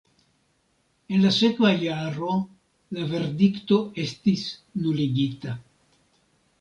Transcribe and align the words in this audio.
En 1.17 1.21
la 1.25 1.33
sekva 1.35 1.73
jaro 1.81 2.31
la 2.99 3.05
verdikto 3.13 3.79
estis 4.05 4.47
nuligita. 4.87 5.55